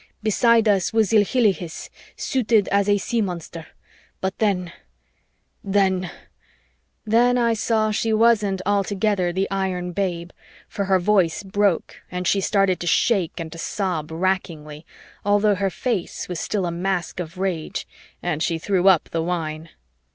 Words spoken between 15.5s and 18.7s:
her face was still a mask of rage, and she